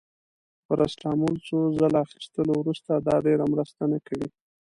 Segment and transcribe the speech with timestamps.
[0.03, 0.03] د
[0.65, 4.27] پاراسټامول څو ځله اخیستلو وروسته، دا ډیره مرسته نه کوي.